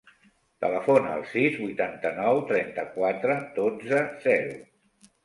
[0.63, 4.57] Telefona al sis, vuitanta-nou, trenta-quatre, dotze, zero.